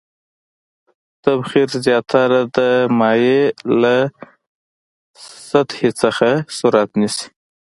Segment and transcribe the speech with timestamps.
[1.23, 2.57] تبخیر زیاتره د
[2.99, 3.41] مایع
[3.81, 3.95] له
[5.49, 7.27] سطحې څخه صورت نیسي.